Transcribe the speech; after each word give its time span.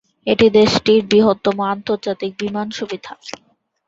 এটি 0.27 0.45
দেশটির 0.57 1.01
বৃহত্তম 1.07 1.57
আন্তর্জাতিক 1.73 2.31
বিমান 2.41 2.67
সুবিধা। 2.71 3.13